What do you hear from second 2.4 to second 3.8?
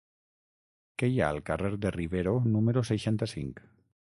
número seixanta-cinc?